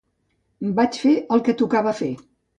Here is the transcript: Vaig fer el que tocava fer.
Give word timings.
Vaig 0.79 0.97
fer 1.03 1.13
el 1.37 1.45
que 1.51 1.57
tocava 1.61 1.95
fer. 2.03 2.11